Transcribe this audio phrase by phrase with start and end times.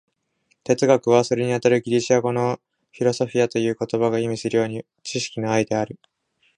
[0.63, 2.59] 哲学は、それにあたるギリシア語の
[2.91, 5.99] 「フィロソフィア」という言葉が意味するように、知識の愛である。